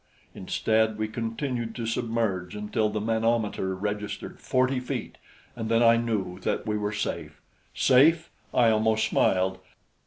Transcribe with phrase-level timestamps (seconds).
[0.33, 5.19] Instead we continued to submerge until the manometer registered forty feet
[5.55, 7.39] and then I knew that we were safe.
[7.75, 8.27] Safe!
[8.51, 9.59] I almost smiled.